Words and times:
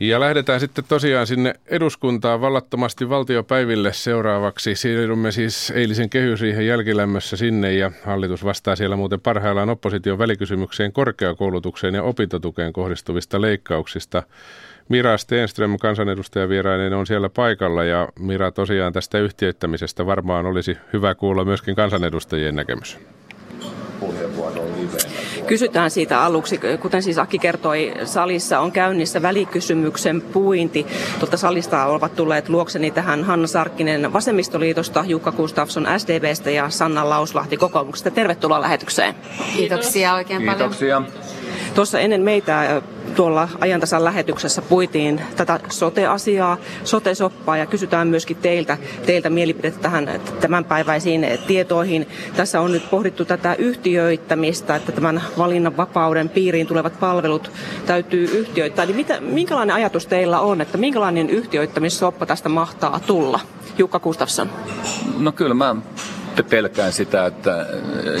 Ja 0.00 0.20
lähdetään 0.20 0.60
sitten 0.60 0.84
tosiaan 0.88 1.26
sinne 1.26 1.54
eduskuntaan 1.66 2.40
vallattomasti 2.40 3.08
valtiopäiville 3.08 3.92
seuraavaksi. 3.92 4.74
Siirrymme 4.74 5.32
siis 5.32 5.70
eilisen 5.70 6.10
kehysriihen 6.10 6.66
jälkilämmössä 6.66 7.36
sinne 7.36 7.72
ja 7.72 7.90
hallitus 8.04 8.44
vastaa 8.44 8.76
siellä 8.76 8.96
muuten 8.96 9.20
parhaillaan 9.20 9.70
opposition 9.70 10.18
välikysymykseen 10.18 10.92
korkeakoulutukseen 10.92 11.94
ja 11.94 12.02
opintotukeen 12.02 12.72
kohdistuvista 12.72 13.40
leikkauksista. 13.40 14.22
Mira 14.88 15.18
Stenström, 15.18 15.76
kansanedustajavierainen, 15.80 16.92
on 16.92 17.06
siellä 17.06 17.28
paikalla 17.28 17.84
ja 17.84 18.08
Mira 18.18 18.52
tosiaan 18.52 18.92
tästä 18.92 19.18
yhtiöittämisestä 19.18 20.06
varmaan 20.06 20.46
olisi 20.46 20.76
hyvä 20.92 21.14
kuulla 21.14 21.44
myöskin 21.44 21.76
kansanedustajien 21.76 22.56
näkemys 22.56 22.98
kysytään 25.46 25.90
siitä 25.90 26.22
aluksi. 26.22 26.60
Kuten 26.80 27.02
siis 27.02 27.18
Aki 27.18 27.38
kertoi, 27.38 27.94
salissa 28.04 28.60
on 28.60 28.72
käynnissä 28.72 29.22
välikysymyksen 29.22 30.20
puinti. 30.20 30.86
Tuolta 31.18 31.36
salista 31.36 31.86
ovat 31.86 32.16
tulleet 32.16 32.48
luokseni 32.48 32.90
tähän 32.90 33.24
Hanna 33.24 33.46
Sarkkinen 33.46 34.12
Vasemmistoliitosta, 34.12 35.04
Jukka 35.06 35.32
Gustafsson 35.32 35.86
SDBstä 35.98 36.50
ja 36.50 36.70
Sanna 36.70 37.08
Lauslahti 37.08 37.56
kokoomuksesta. 37.56 38.10
Tervetuloa 38.10 38.60
lähetykseen. 38.60 39.14
Kiitoksia 39.56 40.14
oikein 40.14 40.42
Kiitoksia. 40.42 41.00
paljon. 41.00 41.12
Tuossa 41.74 42.00
ennen 42.00 42.20
meitä 42.20 42.82
tuolla 43.16 43.48
ajantasan 43.60 44.04
lähetyksessä 44.04 44.62
puitiin 44.62 45.20
tätä 45.36 45.60
sote-asiaa, 45.68 46.56
sote-soppaa 46.84 47.56
ja 47.56 47.66
kysytään 47.66 48.08
myöskin 48.08 48.36
teiltä, 48.36 48.78
teiltä 49.06 49.30
mielipidettä 49.30 49.80
tähän 49.80 50.20
tämänpäiväisiin 50.40 51.26
tietoihin. 51.46 52.08
Tässä 52.36 52.60
on 52.60 52.72
nyt 52.72 52.90
pohdittu 52.90 53.24
tätä 53.24 53.54
yhtiöittämistä, 53.54 54.76
että 54.76 54.92
tämän 54.92 55.22
valinnanvapauden 55.38 56.28
piiriin 56.28 56.66
tulevat 56.66 57.00
palvelut 57.00 57.50
täytyy 57.86 58.24
yhtiöittää. 58.24 58.86
Niin 58.86 58.96
mitä, 58.96 59.20
minkälainen 59.20 59.76
ajatus 59.76 60.06
teillä 60.06 60.40
on, 60.40 60.60
että 60.60 60.78
minkälainen 60.78 61.30
yhtiöittämissoppa 61.30 62.26
tästä 62.26 62.48
mahtaa 62.48 63.00
tulla? 63.06 63.40
Jukka 63.78 64.00
Gustafsson. 64.00 64.50
No 65.18 65.32
kyllä 65.32 65.54
mä 65.54 65.76
pelkään 66.42 66.92
sitä, 66.92 67.26
että 67.26 67.66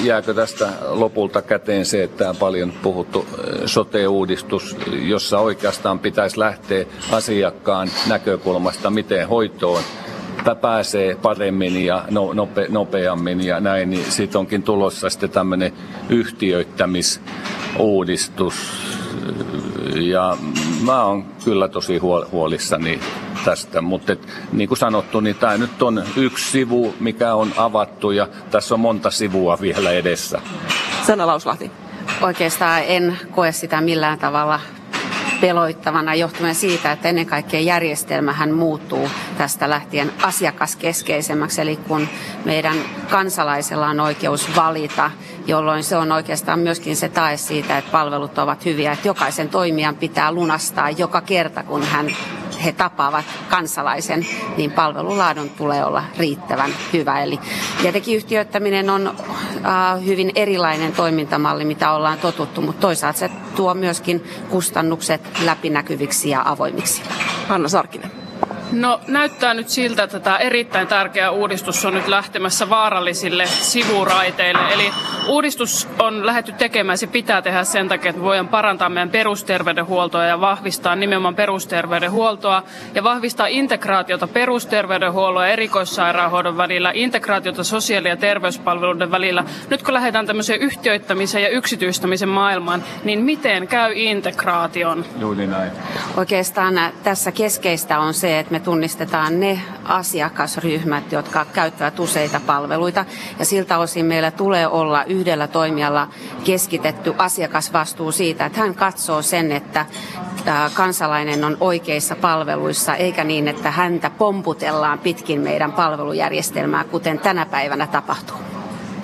jääkö 0.04 0.34
tästä 0.34 0.68
lopulta 0.88 1.42
käteen 1.42 1.86
se, 1.86 2.02
että 2.02 2.30
on 2.30 2.36
paljon 2.36 2.72
puhuttu 2.82 3.26
sote-uudistus, 3.66 4.76
jossa 4.92 5.38
oikeastaan 5.38 5.98
pitäisi 5.98 6.40
lähteä 6.40 6.84
asiakkaan 7.12 7.88
näkökulmasta, 8.08 8.90
miten 8.90 9.28
hoitoon 9.28 9.82
pääsee 10.54 11.14
paremmin 11.14 11.84
ja 11.84 12.04
no, 12.10 12.32
nope, 12.32 12.66
nopeammin 12.68 13.46
ja 13.46 13.60
näin, 13.60 13.90
niin 13.90 14.12
siitä 14.12 14.38
onkin 14.38 14.62
tulossa 14.62 15.10
sitten 15.10 15.30
tämmöinen 15.30 15.72
yhtiöittämisuudistus. 16.08 18.54
Ja 19.94 20.36
mä 20.84 21.04
oon 21.04 21.24
kyllä 21.44 21.68
tosi 21.68 21.98
huolissani 22.32 23.00
tästä. 23.46 23.80
Mutta 23.80 24.16
niin 24.52 24.68
kuin 24.68 24.78
sanottu, 24.78 25.20
niin 25.20 25.36
tämä 25.36 25.58
nyt 25.58 25.82
on 25.82 26.04
yksi 26.16 26.50
sivu, 26.50 26.94
mikä 27.00 27.34
on 27.34 27.52
avattu 27.56 28.10
ja 28.10 28.28
tässä 28.50 28.74
on 28.74 28.80
monta 28.80 29.10
sivua 29.10 29.58
vielä 29.60 29.90
edessä. 29.90 30.40
Sanna 31.06 31.26
Lauslahti. 31.26 31.70
Oikeastaan 32.20 32.82
en 32.86 33.18
koe 33.30 33.52
sitä 33.52 33.80
millään 33.80 34.18
tavalla 34.18 34.60
peloittavana 35.40 36.14
johtuen 36.14 36.54
siitä, 36.54 36.92
että 36.92 37.08
ennen 37.08 37.26
kaikkea 37.26 37.60
järjestelmähän 37.60 38.52
muuttuu 38.52 39.08
tästä 39.38 39.70
lähtien 39.70 40.12
asiakaskeskeisemmäksi. 40.22 41.60
Eli 41.60 41.76
kun 41.76 42.08
meidän 42.44 42.76
kansalaisella 43.10 43.88
on 43.88 44.00
oikeus 44.00 44.56
valita, 44.56 45.10
jolloin 45.46 45.84
se 45.84 45.96
on 45.96 46.12
oikeastaan 46.12 46.58
myöskin 46.58 46.96
se 46.96 47.08
tae 47.08 47.36
siitä, 47.36 47.78
että 47.78 47.90
palvelut 47.90 48.38
ovat 48.38 48.64
hyviä. 48.64 48.92
Että 48.92 49.08
jokaisen 49.08 49.48
toimijan 49.48 49.96
pitää 49.96 50.32
lunastaa 50.32 50.90
joka 50.90 51.20
kerta, 51.20 51.62
kun 51.62 51.82
hän 51.82 52.06
he 52.66 52.72
tapaavat 52.72 53.24
kansalaisen, 53.48 54.26
niin 54.56 54.72
palvelulaadun 54.72 55.50
tulee 55.50 55.84
olla 55.84 56.04
riittävän 56.18 56.70
hyvä. 56.92 57.22
Eli 57.22 57.40
tietenkin 57.82 58.16
yhtiöittäminen 58.16 58.90
on 58.90 59.06
äh, 59.06 60.04
hyvin 60.04 60.32
erilainen 60.34 60.92
toimintamalli, 60.92 61.64
mitä 61.64 61.92
ollaan 61.92 62.18
totuttu, 62.18 62.60
mutta 62.60 62.80
toisaalta 62.80 63.18
se 63.18 63.30
tuo 63.56 63.74
myöskin 63.74 64.24
kustannukset 64.50 65.20
läpinäkyviksi 65.44 66.30
ja 66.30 66.42
avoimiksi. 66.44 67.02
Hanna 67.48 67.68
Sarkinen. 67.68 68.25
No 68.72 69.00
näyttää 69.06 69.54
nyt 69.54 69.68
siltä, 69.68 70.02
että 70.02 70.20
tämä 70.20 70.38
erittäin 70.38 70.88
tärkeä 70.88 71.30
uudistus 71.30 71.84
on 71.84 71.94
nyt 71.94 72.08
lähtemässä 72.08 72.68
vaarallisille 72.68 73.46
sivuraiteille. 73.46 74.60
Eli 74.72 74.92
uudistus 75.26 75.88
on 75.98 76.26
lähetty 76.26 76.52
tekemään, 76.52 76.98
se 76.98 77.06
pitää 77.06 77.42
tehdä 77.42 77.64
sen 77.64 77.88
takia, 77.88 78.10
että 78.10 78.22
voidaan 78.22 78.48
parantaa 78.48 78.88
meidän 78.88 79.10
perusterveydenhuoltoa 79.10 80.24
ja 80.24 80.40
vahvistaa 80.40 80.96
nimenomaan 80.96 81.34
perusterveydenhuoltoa 81.34 82.62
ja 82.94 83.04
vahvistaa 83.04 83.46
integraatiota 83.46 84.26
perusterveydenhuollon 84.26 85.44
ja 85.46 85.52
erikoissairaanhoidon 85.52 86.56
välillä, 86.56 86.90
integraatiota 86.94 87.64
sosiaali- 87.64 88.08
ja 88.08 88.16
terveyspalveluiden 88.16 89.10
välillä. 89.10 89.44
Nyt 89.70 89.82
kun 89.82 89.94
lähdetään 89.94 90.26
tämmöiseen 90.26 90.60
yhtiöittämisen 90.60 91.42
ja 91.42 91.48
yksityistämisen 91.48 92.28
maailmaan, 92.28 92.82
niin 93.04 93.20
miten 93.20 93.68
käy 93.68 93.92
integraation? 93.94 95.04
Juuri 95.18 95.46
näin. 95.46 95.70
Oikeastaan 96.16 96.74
tässä 97.02 97.32
keskeistä 97.32 97.98
on 97.98 98.14
se, 98.14 98.38
että 98.38 98.55
me 98.56 98.60
tunnistetaan 98.60 99.40
ne 99.40 99.60
asiakasryhmät, 99.84 101.12
jotka 101.12 101.44
käyttävät 101.44 101.98
useita 101.98 102.40
palveluita. 102.46 103.04
Ja 103.38 103.44
siltä 103.44 103.78
osin 103.78 104.06
meillä 104.06 104.30
tulee 104.30 104.66
olla 104.66 105.04
yhdellä 105.04 105.48
toimijalla 105.48 106.08
keskitetty 106.44 107.14
asiakasvastuu 107.18 108.12
siitä, 108.12 108.46
että 108.46 108.60
hän 108.60 108.74
katsoo 108.74 109.22
sen, 109.22 109.52
että 109.52 109.86
kansalainen 110.74 111.44
on 111.44 111.56
oikeissa 111.60 112.16
palveluissa, 112.16 112.94
eikä 112.94 113.24
niin, 113.24 113.48
että 113.48 113.70
häntä 113.70 114.10
pomputellaan 114.10 114.98
pitkin 114.98 115.40
meidän 115.40 115.72
palvelujärjestelmää, 115.72 116.84
kuten 116.84 117.18
tänä 117.18 117.46
päivänä 117.46 117.86
tapahtuu. 117.86 118.36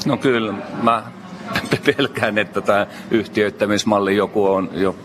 No 0.06 0.16
kyllä, 0.16 0.54
mä 0.82 1.02
pelkään, 1.96 2.38
että 2.38 2.60
tämä 2.60 2.86
yhtiöittämismalli 3.10 4.16
joku 4.16 4.46
on 4.46 4.70
jo 4.72 4.96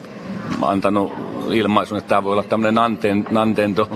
antanut 0.62 1.13
ilmaisun, 1.52 1.97
että 1.97 2.09
tämä 2.09 2.24
voi 2.24 2.31
olla 2.31 2.44
tämmöinen 2.44 2.84
Nintendo 3.30 3.90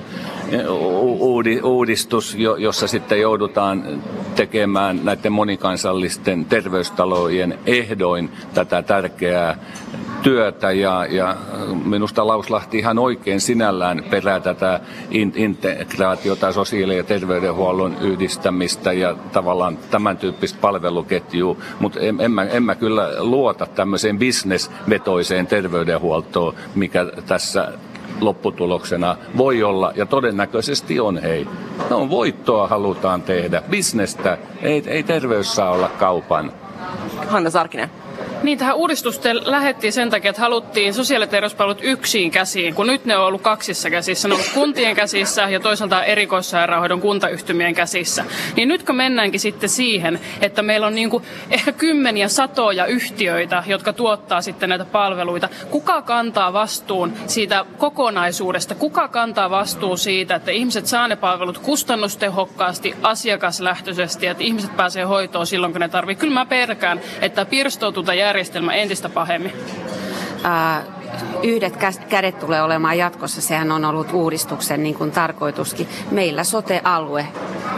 uudistus, 1.63 2.37
jossa 2.57 2.87
sitten 2.87 3.21
joudutaan 3.21 4.01
tekemään 4.35 4.99
näiden 5.03 5.31
monikansallisten 5.31 6.45
terveystalojen 6.45 7.59
ehdoin 7.65 8.29
tätä 8.53 8.81
tärkeää 8.81 9.57
työtä. 10.23 10.71
Ja, 10.71 11.05
ja 11.09 11.35
minusta 11.85 12.27
Lauslahti 12.27 12.77
ihan 12.77 12.99
oikein 12.99 13.41
sinällään 13.41 14.03
perää 14.09 14.39
tätä 14.39 14.79
integraatiota, 15.35 16.51
sosiaali- 16.51 16.97
ja 16.97 17.03
terveydenhuollon 17.03 17.97
yhdistämistä 18.01 18.93
ja 18.93 19.15
tavallaan 19.31 19.77
tämän 19.91 20.17
tyyppistä 20.17 20.59
palveluketjua, 20.61 21.57
mutta 21.79 21.99
en, 21.99 22.21
en, 22.21 22.31
mä, 22.31 22.43
en 22.43 22.63
mä 22.63 22.75
kyllä 22.75 23.09
luota 23.19 23.65
tämmöiseen 23.65 24.19
bisnesvetoiseen 24.19 25.47
terveydenhuoltoon, 25.47 26.55
mikä 26.75 27.05
tässä 27.25 27.73
lopputuloksena 28.21 29.17
voi 29.37 29.63
olla, 29.63 29.91
ja 29.95 30.05
todennäköisesti 30.05 30.99
on 30.99 31.21
hei. 31.21 31.47
No 31.89 32.09
voittoa 32.09 32.67
halutaan 32.67 33.21
tehdä, 33.21 33.61
bisnestä, 33.69 34.37
ei, 34.61 34.83
ei 34.87 35.03
terveys 35.03 35.55
saa 35.55 35.71
olla 35.71 35.89
kaupan. 35.89 36.51
Hanna 37.27 37.49
Sarkinen. 37.49 37.89
Niin, 38.43 38.57
tähän 38.57 38.75
uudistusten 38.75 39.51
lähettiin 39.51 39.93
sen 39.93 40.09
takia, 40.09 40.29
että 40.29 40.41
haluttiin 40.41 40.93
sosiaali- 40.93 41.23
ja 41.23 41.27
terveyspalvelut 41.27 41.83
yksin 41.83 42.31
käsiin, 42.31 42.75
kun 42.75 42.87
nyt 42.87 43.05
ne 43.05 43.17
on 43.17 43.25
ollut 43.25 43.41
kaksissa 43.41 43.89
käsissä. 43.89 44.27
Ne 44.27 44.33
on 44.33 44.39
ollut 44.39 44.53
kuntien 44.53 44.95
käsissä 44.95 45.49
ja 45.49 45.59
toisaalta 45.59 46.03
erikoissairaanhoidon 46.03 47.01
kuntayhtymien 47.01 47.75
käsissä. 47.75 48.25
Niin 48.55 48.67
nyt 48.67 48.83
kun 48.83 48.95
mennäänkin 48.95 49.39
sitten 49.39 49.69
siihen, 49.69 50.19
että 50.41 50.61
meillä 50.61 50.87
on 50.87 50.95
niinku 50.95 51.21
ehkä 51.49 51.71
kymmeniä 51.71 52.27
satoja 52.27 52.85
yhtiöitä, 52.85 53.63
jotka 53.67 53.93
tuottaa 53.93 54.41
sitten 54.41 54.69
näitä 54.69 54.85
palveluita. 54.85 55.49
Kuka 55.69 56.01
kantaa 56.01 56.53
vastuun 56.53 57.13
siitä 57.27 57.65
kokonaisuudesta? 57.77 58.75
Kuka 58.75 59.07
kantaa 59.07 59.49
vastuun 59.49 59.97
siitä, 59.97 60.35
että 60.35 60.51
ihmiset 60.51 60.85
saa 60.85 61.07
ne 61.07 61.15
palvelut 61.15 61.57
kustannustehokkaasti, 61.57 62.95
asiakaslähtöisesti, 63.01 64.27
että 64.27 64.43
ihmiset 64.43 64.77
pääsee 64.77 65.03
hoitoon 65.03 65.47
silloin, 65.47 65.73
kun 65.73 65.81
ne 65.81 65.89
tarvitsee? 65.89 66.19
Kyllä 66.19 66.33
mä 66.33 66.45
perkään, 66.45 67.01
että 67.21 67.45
pirstoutuu 67.45 68.03
järjestelmä 68.31 68.73
entistä 68.73 69.09
pahemmin? 69.09 69.53
Äh, 70.45 71.00
yhdet 71.43 71.77
kädet 72.09 72.39
tulee 72.39 72.61
olemaan 72.61 72.97
jatkossa. 72.97 73.41
Sehän 73.41 73.71
on 73.71 73.85
ollut 73.85 74.13
uudistuksen 74.13 74.83
niin 74.83 74.95
kuin 74.95 75.11
tarkoituskin. 75.11 75.87
Meillä 76.11 76.43
sote-alue 76.43 77.27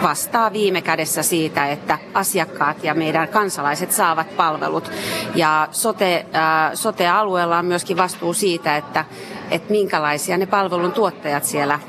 vastaa 0.03 0.53
viime 0.53 0.81
kädessä 0.81 1.23
siitä, 1.23 1.67
että 1.67 1.97
asiakkaat 2.13 2.83
ja 2.83 2.93
meidän 2.93 3.27
kansalaiset 3.27 3.91
saavat 3.91 4.37
palvelut. 4.37 4.91
Ja 5.35 5.67
sote, 5.71 6.25
äh, 6.35 6.71
sote-alueella 6.73 7.57
on 7.57 7.65
myöskin 7.65 7.97
vastuu 7.97 8.33
siitä, 8.33 8.77
että, 8.77 9.05
että 9.51 9.71
minkälaisia 9.71 10.37
ne 10.37 10.45
palvelun 10.45 10.91
tuottajat 10.91 11.43
siellä 11.43 11.79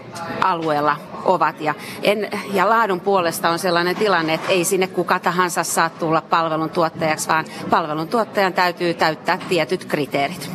alueella 0.43 0.97
ovat. 1.25 1.61
Ja, 1.61 1.75
en, 2.03 2.29
ja 2.53 2.69
laadun 2.69 3.01
puolesta 3.01 3.51
on 3.51 3.59
sellainen 3.59 3.97
tilanne, 3.97 4.35
että 4.35 4.53
ei 4.53 4.65
sinne 4.65 4.87
kuka 4.87 5.19
tahansa 5.19 5.65
saa 5.65 5.89
tulla 5.89 6.21
palveluntuottajaksi, 6.21 7.29
vaan 7.29 7.45
palveluntuottajan 7.71 8.53
täytyy 8.53 8.95
täyttää 8.95 9.39
tietyt 9.49 9.85
kriteerit. 9.85 10.51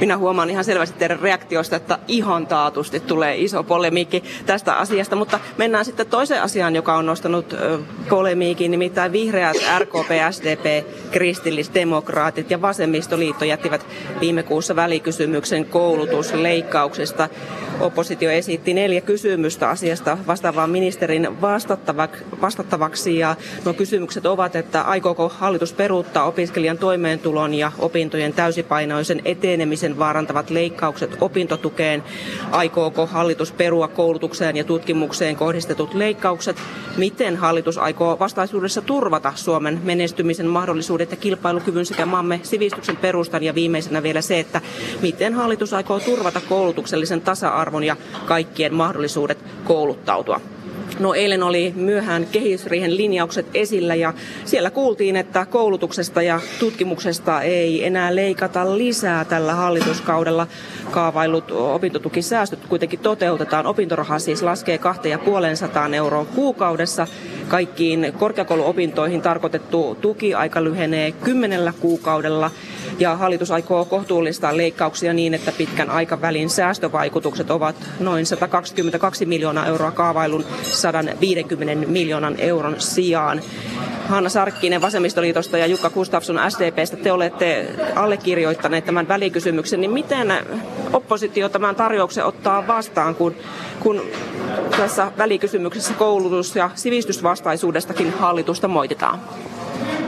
Minä 0.00 0.18
huomaan 0.18 0.50
ihan 0.50 0.64
selvästi 0.64 0.98
teidän 0.98 1.20
reaktioista, 1.20 1.76
että 1.76 1.98
ihan 2.08 2.46
taatusti 2.46 3.00
tulee 3.00 3.36
iso 3.36 3.62
polemiikki 3.62 4.24
tästä 4.46 4.74
asiasta, 4.74 5.16
mutta 5.16 5.40
mennään 5.58 5.84
sitten 5.84 6.06
toiseen 6.06 6.42
asiaan, 6.42 6.74
joka 6.74 6.96
on 6.96 7.06
nostanut 7.06 7.54
polemiikin, 8.08 8.70
nimittäin 8.70 9.12
vihreät, 9.12 9.56
RKP, 9.78 10.10
SDP, 10.30 10.86
kristillisdemokraatit 11.10 12.50
ja 12.50 12.62
vasemmistoliitto 12.62 13.44
jättivät 13.44 13.86
viime 14.20 14.42
kuussa 14.42 14.76
välikysymyksen 14.76 15.64
koulutusleikkauksista. 15.64 17.28
Oppositio 17.80 18.30
esitti 18.30 18.74
neljä 18.74 19.00
kysymystä 19.00 19.68
asiasta 19.68 20.18
vastaavaan 20.26 20.70
ministerin 20.70 21.28
vastattavaksi 22.40 23.18
ja 23.18 23.36
nuo 23.64 23.74
kysymykset 23.74 24.26
ovat, 24.26 24.56
että 24.56 24.82
aikooko 24.82 25.28
hallitus 25.28 25.72
peruuttaa 25.72 26.24
opiskelijan 26.24 26.78
toimeentulon 26.78 27.54
ja 27.54 27.72
opintojen 27.78 28.32
täysipainoisen 28.32 29.22
etenemisen 29.24 29.85
vaarantavat 29.98 30.50
leikkaukset 30.50 31.16
opintotukeen, 31.20 32.02
aikooko 32.50 33.06
hallitus 33.06 33.52
perua 33.52 33.88
koulutukseen 33.88 34.56
ja 34.56 34.64
tutkimukseen 34.64 35.36
kohdistetut 35.36 35.94
leikkaukset, 35.94 36.56
miten 36.96 37.36
hallitus 37.36 37.78
aikoo 37.78 38.18
vastaisuudessa 38.18 38.82
turvata 38.82 39.32
Suomen 39.34 39.80
menestymisen 39.84 40.46
mahdollisuudet 40.46 41.10
ja 41.10 41.16
kilpailukyvyn 41.16 41.86
sekä 41.86 42.06
maamme 42.06 42.40
sivistyksen 42.42 42.96
perustan? 42.96 43.42
Ja 43.42 43.54
viimeisenä 43.54 44.02
vielä 44.02 44.20
se, 44.20 44.40
että 44.40 44.60
miten 45.02 45.34
hallitus 45.34 45.72
aikoo 45.72 46.00
turvata 46.00 46.40
koulutuksellisen 46.48 47.20
tasa-arvon 47.20 47.84
ja 47.84 47.96
kaikkien 48.26 48.74
mahdollisuudet 48.74 49.38
kouluttautua. 49.64 50.40
No 50.98 51.14
eilen 51.14 51.42
oli 51.42 51.72
myöhään 51.76 52.26
kehysriihen 52.32 52.96
linjaukset 52.96 53.46
esillä 53.54 53.94
ja 53.94 54.14
siellä 54.44 54.70
kuultiin, 54.70 55.16
että 55.16 55.46
koulutuksesta 55.46 56.22
ja 56.22 56.40
tutkimuksesta 56.60 57.42
ei 57.42 57.86
enää 57.86 58.14
leikata 58.14 58.78
lisää 58.78 59.24
tällä 59.24 59.54
hallituskaudella. 59.54 60.46
Kaavailut 60.90 61.50
opintotukisäästöt 61.50 62.58
kuitenkin 62.68 62.98
toteutetaan. 62.98 63.66
Opintoraha 63.66 64.18
siis 64.18 64.42
laskee 64.42 64.80
2,5 65.88 65.94
euroa 65.94 66.24
kuukaudessa. 66.24 67.06
Kaikkiin 67.48 68.12
korkeakouluopintoihin 68.18 69.22
tarkoitettu 69.22 69.98
tukiaika 70.00 70.64
lyhenee 70.64 71.12
kymmenellä 71.12 71.72
kuukaudella 71.80 72.50
ja 72.98 73.16
hallitus 73.16 73.50
aikoo 73.50 73.84
kohtuullistaa 73.84 74.56
leikkauksia 74.56 75.12
niin, 75.12 75.34
että 75.34 75.52
pitkän 75.52 75.90
aikavälin 75.90 76.50
säästövaikutukset 76.50 77.50
ovat 77.50 77.76
noin 78.00 78.26
122 78.26 79.26
miljoonaa 79.26 79.66
euroa 79.66 79.90
kaavailun 79.90 80.44
150 80.62 81.88
miljoonan 81.88 82.34
euron 82.38 82.80
sijaan. 82.80 83.40
Hanna 84.08 84.28
Sarkkinen 84.28 84.80
Vasemmistoliitosta 84.80 85.58
ja 85.58 85.66
Jukka 85.66 85.90
Gustafsson 85.90 86.40
SDPstä, 86.48 86.96
te 86.96 87.12
olette 87.12 87.66
allekirjoittaneet 87.94 88.84
tämän 88.84 89.08
välikysymyksen, 89.08 89.80
niin 89.80 89.90
miten 89.90 90.32
oppositio 90.92 91.48
tämän 91.48 91.76
tarjouksen 91.76 92.24
ottaa 92.24 92.66
vastaan, 92.66 93.14
kun, 93.14 93.34
kun 93.80 94.02
tässä 94.76 95.12
välikysymyksessä 95.18 95.94
koulutus- 95.94 96.56
ja 96.56 96.70
sivistysvastaisuudestakin 96.74 98.12
hallitusta 98.18 98.68
moititaan? 98.68 99.20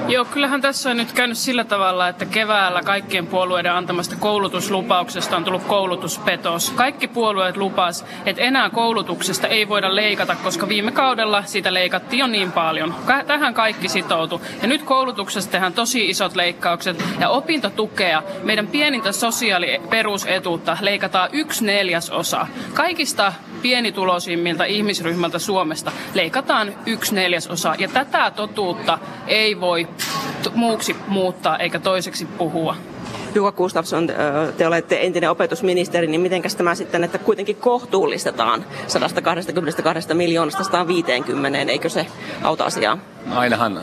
Joo, 0.09 0.25
kyllähän 0.25 0.61
tässä 0.61 0.91
on 0.91 0.97
nyt 0.97 1.13
käynyt 1.13 1.39
sillä 1.39 1.65
tavalla, 1.65 2.09
että 2.09 2.25
keväällä 2.25 2.83
kaikkien 2.83 3.27
puolueiden 3.27 3.73
antamasta 3.73 4.17
koulutuslupauksesta 4.17 5.37
on 5.37 5.45
tullut 5.45 5.65
koulutuspetos. 5.65 6.71
Kaikki 6.71 7.09
puolueet 7.09 7.57
lupas, 7.57 8.05
että 8.27 8.43
enää 8.43 8.71
koulutuksesta 8.71 9.47
ei 9.47 9.69
voida 9.69 9.97
leikata, 9.97 10.37
koska 10.37 10.69
viime 10.69 10.93
kaudella 10.93 11.43
siitä 11.47 11.75
leikattiin 11.75 12.21
jo 12.21 12.27
niin 12.27 12.53
paljon. 12.53 12.95
Tähän 13.27 13.55
kaikki 13.55 13.89
sitoutu. 13.89 14.41
Ja 14.63 14.69
nyt 14.69 14.83
koulutuksesta 14.83 15.53
tehdään 15.53 15.73
tosi 15.73 16.11
isot 16.11 16.37
leikkaukset 16.37 17.05
ja 17.21 17.29
opintotukea, 17.29 18.23
meidän 18.43 18.67
pienintä 18.67 19.13
sosiaaliperusetuutta 19.13 20.77
leikataan 20.81 21.29
yksi 21.33 21.65
neljäsosa. 21.65 22.47
Kaikista 22.75 23.33
pienituloisimmilta 23.63 24.65
ihmisryhmältä 24.65 25.39
Suomesta 25.39 25.93
leikataan 26.15 26.75
yksi 26.87 27.15
neljäsosa. 27.15 27.75
Ja 27.79 27.89
tätä 27.89 28.31
totuutta 28.37 28.99
ei 29.27 29.61
voi 29.61 29.89
muuksi 30.55 30.97
muuttaa 31.09 31.59
eikä 31.59 31.79
toiseksi 31.79 32.25
puhua. 32.25 32.77
Jukka 33.35 33.53
Gustafsson, 33.53 34.09
te 34.57 34.67
olette 34.67 35.01
entinen 35.01 35.31
opetusministeri, 35.31 36.07
niin 36.07 36.21
miten 36.21 36.43
tämä 36.57 36.75
sitten, 36.75 37.05
että 37.05 37.19
kuitenkin 37.19 37.57
kohtuullistetaan 37.57 38.65
122 38.87 40.15
miljoonasta 40.15 40.65
150, 40.65 41.59
eikö 41.59 41.89
se 41.89 42.07
auta 42.43 42.65
asiaa? 42.65 42.99
Ainahan 43.31 43.81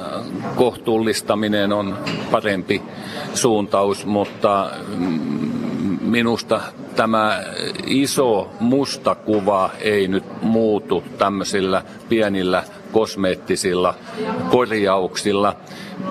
kohtuullistaminen 0.56 1.74
on 1.74 1.98
parempi 2.32 2.82
suuntaus, 3.34 4.06
mutta 4.06 4.72
mm, 4.98 5.66
minusta 6.02 6.62
tämä 6.96 7.44
iso 7.86 8.50
musta 8.60 9.16
kuva 9.16 9.70
ei 9.82 10.08
nyt 10.08 10.24
muutu 10.42 11.04
tämmöisillä 11.18 11.84
pienillä 12.10 12.64
kosmeettisilla 12.96 13.96
korjauksilla. 14.52 15.56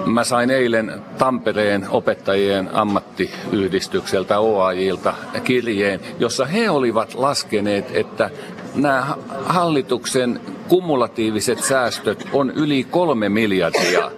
Mä 0.07 0.25
sain 0.25 0.51
eilen 0.51 1.03
Tampereen 1.19 1.87
opettajien 1.91 2.71
ammattiyhdistykseltä 2.73 4.39
OAJilta 4.39 5.15
kirjeen, 5.45 6.01
jossa 6.19 6.45
he 6.45 6.71
olivat 6.71 7.15
laskeneet, 7.15 7.97
että 7.97 8.31
nämä 8.75 9.17
hallituksen 9.45 10.41
kumulatiiviset 10.69 11.63
säästöt 11.63 12.29
on 12.33 12.51
yli 12.51 12.85
kolme 12.85 13.29
miljardia. 13.29 14.11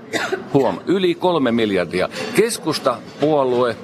Huom, 0.54 0.78
yli 0.86 1.14
kolme 1.14 1.52
miljardia. 1.52 2.08
Keskusta 2.34 2.96
puolue 3.20 3.76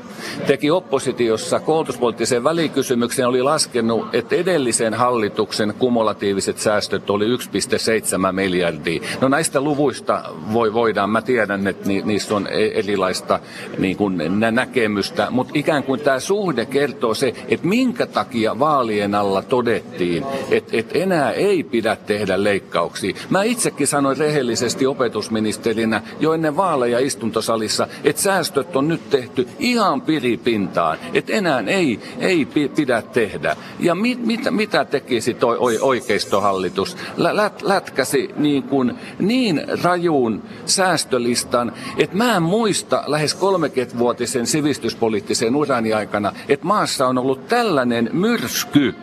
teki 0.47 0.71
oppositiossa 0.71 1.61
koulutuspoliittisen 1.61 2.45
välikysymyksen 2.45 3.27
oli 3.27 3.43
laskenut, 3.43 4.15
että 4.15 4.37
edellisen 4.37 4.95
hallituksen 4.95 5.75
kumulatiiviset 5.79 6.59
säästöt 6.59 7.11
oli 7.11 7.37
1,7 7.37 8.33
miljardia. 8.33 9.03
No 9.21 9.29
näistä 9.29 9.61
luvuista 9.61 10.23
voi, 10.53 10.75
voidaan, 10.75 11.11
mä 11.11 11.23
tiedän, 11.23 11.67
että 11.67 11.89
ni, 11.89 12.03
niissä 12.05 12.37
on 12.37 12.47
e- 12.51 12.79
erilaista 12.79 13.41
niin 13.79 13.97
kuin, 13.97 14.23
näkemystä, 14.51 15.27
mutta 15.31 15.53
ikään 15.55 15.83
kuin 15.83 16.01
tämä 16.01 16.21
suhde 16.21 16.67
kertoo 16.67 17.15
se, 17.15 17.35
että 17.49 17.67
minkä 17.67 18.07
takia 18.07 18.59
vaalien 18.59 19.15
alla 19.15 19.43
todettiin, 19.43 20.25
että, 20.51 20.77
että 20.77 20.99
enää 20.99 21.33
ei 21.33 21.63
pidä 21.63 21.97
tehdä 21.97 22.45
leikkauksia. 22.45 23.15
Mä 23.31 23.43
itsekin 23.43 23.87
sanoin 23.87 24.17
rehellisesti 24.17 24.87
opetusministerinä 24.87 26.03
jo 26.21 26.33
ennen 26.33 26.57
vaaleja 26.57 26.99
istuntosalissa, 26.99 27.89
että 28.05 28.23
säästöt 28.23 28.77
on 28.77 28.89
nyt 28.89 29.11
tehty 29.11 29.49
ihan 29.59 30.01
piripintaan, 30.13 30.99
että 31.15 31.33
enää 31.33 31.63
ei, 31.67 32.01
ei 32.19 32.45
pidä 32.77 33.03
tehdä. 33.03 33.57
Ja 33.81 33.95
mit, 33.95 34.27
mit, 34.27 34.41
mitä 34.51 34.85
tekisi 34.85 35.35
toi 35.35 35.59
oikeistohallitus? 35.81 36.97
Lät, 37.17 37.63
lätkäsi 37.63 38.31
niin, 38.37 38.63
kuin 38.63 38.95
niin 39.19 39.63
rajuun 39.83 40.43
säästölistan, 40.67 41.73
että 41.99 42.17
mä 42.17 42.37
en 42.37 42.43
muista 42.43 43.05
lähes 43.07 43.37
30-vuotisen 43.37 44.47
sivistyspoliittisen 44.47 45.57
urani 45.57 45.93
aikana, 45.93 46.33
että 46.49 46.67
maassa 46.67 47.07
on 47.07 47.19
ollut 47.19 47.49
tällainen 47.49 48.11
myrsky, 48.13 48.95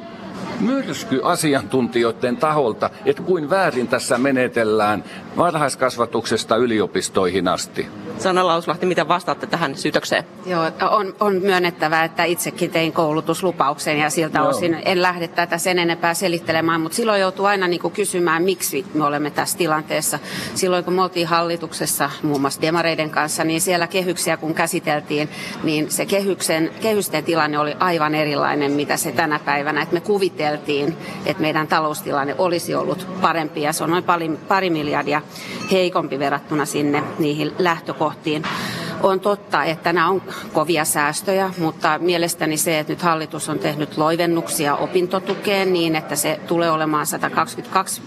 myrsky 0.59 1.21
asiantuntijoiden 1.23 2.37
taholta, 2.37 2.89
että 3.05 3.23
kuin 3.23 3.49
väärin 3.49 3.87
tässä 3.87 4.17
menetellään 4.17 5.03
varhaiskasvatuksesta 5.37 6.55
yliopistoihin 6.55 7.47
asti. 7.47 7.87
Sanna 8.19 8.47
Lauslahti, 8.47 8.85
mitä 8.85 9.07
vastaatte 9.07 9.47
tähän 9.47 9.75
syytökseen? 9.75 10.23
Joo, 10.45 10.63
on, 10.91 11.15
on 11.19 11.35
myönnettävää, 11.35 12.03
että 12.03 12.23
itsekin 12.23 12.71
tein 12.71 12.93
koulutuslupauksen 12.93 13.97
ja 13.97 14.09
siltä 14.09 14.39
Joo. 14.39 14.47
osin 14.47 14.77
en 14.85 15.01
lähde 15.01 15.27
tätä 15.27 15.57
sen 15.57 15.79
enempää 15.79 16.13
selittelemään, 16.13 16.81
mutta 16.81 16.95
silloin 16.95 17.21
joutuu 17.21 17.45
aina 17.45 17.67
niin 17.67 17.79
kuin 17.81 17.93
kysymään, 17.93 18.43
miksi 18.43 18.85
me 18.93 19.05
olemme 19.05 19.31
tässä 19.31 19.57
tilanteessa. 19.57 20.19
Silloin 20.55 20.83
kun 20.83 20.93
me 20.93 21.01
oltiin 21.01 21.27
hallituksessa 21.27 22.09
muun 22.23 22.41
muassa 22.41 22.61
demareiden 22.61 23.09
kanssa, 23.09 23.43
niin 23.43 23.61
siellä 23.61 23.87
kehyksiä 23.87 24.37
kun 24.37 24.53
käsiteltiin, 24.53 25.29
niin 25.63 25.91
se 25.91 26.05
kehyksen, 26.05 26.71
kehysten 26.81 27.23
tilanne 27.23 27.59
oli 27.59 27.75
aivan 27.79 28.15
erilainen, 28.15 28.71
mitä 28.71 28.97
se 28.97 29.11
tänä 29.11 29.39
päivänä. 29.39 29.81
Et 29.81 29.91
me 29.91 30.01
kuviteltiin, 30.01 30.97
että 31.25 31.41
meidän 31.41 31.67
taloustilanne 31.67 32.35
olisi 32.37 32.75
ollut 32.75 33.07
parempi 33.21 33.61
ja 33.61 33.73
se 33.73 33.83
on 33.83 33.89
noin 33.89 34.03
pari, 34.03 34.29
pari 34.47 34.69
miljardia 34.69 35.21
heikompi 35.71 36.19
verrattuna 36.19 36.65
sinne 36.65 37.03
niihin 37.19 37.51
lähtökohtiin. 37.59 38.08
On 39.03 39.19
totta, 39.19 39.63
että 39.63 39.93
nämä 39.93 40.09
on 40.09 40.21
kovia 40.53 40.85
säästöjä, 40.85 41.53
mutta 41.57 41.99
mielestäni 41.99 42.57
se, 42.57 42.79
että 42.79 42.93
nyt 42.93 43.01
hallitus 43.01 43.49
on 43.49 43.59
tehnyt 43.59 43.97
loivennuksia 43.97 44.75
opintotukeen 44.75 45.73
niin, 45.73 45.95
että 45.95 46.15
se 46.15 46.39
tulee 46.47 46.71
olemaan 46.71 47.05
122 47.05 48.01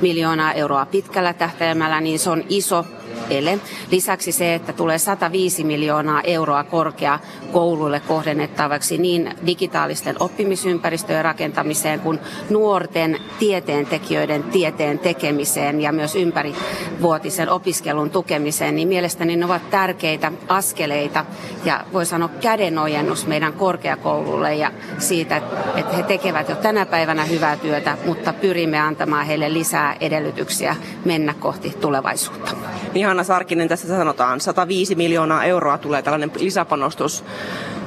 miljoonaa 0.00 0.52
euroa 0.52 0.86
pitkällä 0.86 1.32
tähtäimellä, 1.32 2.00
niin 2.00 2.18
se 2.18 2.30
on 2.30 2.44
iso 2.48 2.84
ele. 3.30 3.58
Lisäksi 3.90 4.32
se, 4.32 4.54
että 4.54 4.72
tulee 4.72 4.98
105 4.98 5.64
miljoonaa 5.64 6.20
euroa 6.20 6.64
korkeakouluille 6.64 8.00
kohdennettavaksi 8.00 8.98
niin 8.98 9.34
digitaalisten 9.46 10.16
oppimisympäristöjen 10.20 11.24
rakentamiseen 11.24 12.00
kuin 12.00 12.20
nuorten 12.50 13.18
tieteentekijöiden 13.38 14.42
tieteen 14.42 14.98
tekemiseen 14.98 15.80
ja 15.80 15.92
myös 15.92 16.14
ympärivuotisen 16.14 17.48
opiskelun 17.50 18.10
tukemiseen, 18.10 18.76
niin 18.76 18.88
mielestäni 18.88 19.36
ne 19.36 19.44
ovat 19.44 19.70
tärkeitä 19.70 20.32
askeleita 20.48 21.24
ja 21.64 21.84
voi 21.92 22.06
sanoa 22.06 22.28
kädenojennus 22.28 23.26
meidän 23.26 23.52
korkeakoululle 23.52 24.54
ja 24.54 24.72
siitä, 24.98 25.36
että 25.76 25.96
he 25.96 26.02
tekevät 26.02 26.48
jo 26.48 26.56
tänä 26.56 26.86
päivänä 26.86 27.24
hyvää 27.24 27.56
työtä, 27.56 27.98
mutta 28.06 28.32
pyrimme 28.32 28.80
antamaan 28.80 29.26
heille 29.26 29.52
lisää 29.52 29.96
edellytyksiä 30.00 30.76
mennä 31.04 31.34
kohti 31.34 31.70
tulevaisuutta. 31.80 32.75
Niin 32.96 33.06
Hanna 33.06 33.24
Sarkinen, 33.24 33.68
tässä 33.68 33.88
sanotaan 33.88 34.40
105 34.40 34.94
miljoonaa 34.94 35.44
euroa 35.44 35.78
tulee 35.78 36.02
tällainen 36.02 36.30
lisäpanostus. 36.38 37.24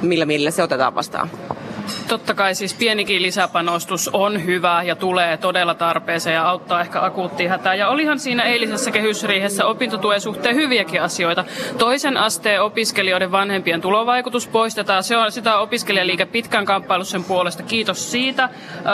Millä 0.02 0.26
millä 0.26 0.50
se 0.50 0.62
otetaan 0.62 0.94
vastaan? 0.94 1.30
Totta 2.10 2.34
kai 2.34 2.54
siis 2.54 2.74
pienikin 2.74 3.22
lisäpanostus 3.22 4.10
on 4.12 4.44
hyvä 4.44 4.82
ja 4.82 4.96
tulee 4.96 5.36
todella 5.36 5.74
tarpeeseen 5.74 6.34
ja 6.34 6.48
auttaa 6.48 6.80
ehkä 6.80 7.04
akuuttiin 7.04 7.50
hätään. 7.50 7.78
Ja 7.78 7.88
olihan 7.88 8.18
siinä 8.18 8.42
eilisessä 8.42 8.90
kehysriihessä 8.90 9.66
opintotuen 9.66 10.20
suhteen 10.20 10.56
hyviäkin 10.56 11.02
asioita. 11.02 11.44
Toisen 11.78 12.16
asteen 12.16 12.62
opiskelijoiden 12.62 13.32
vanhempien 13.32 13.80
tulovaikutus 13.80 14.48
poistetaan. 14.48 15.02
Se 15.02 15.16
on 15.16 15.32
sitä 15.32 15.58
opiskelijaliike 15.58 16.26
pitkän 16.26 16.64
kamppailu 16.64 17.04
sen 17.04 17.24
puolesta. 17.24 17.62
Kiitos 17.62 18.10
siitä. 18.10 18.48